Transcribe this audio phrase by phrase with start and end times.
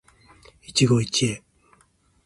[0.65, 1.05] 一期一会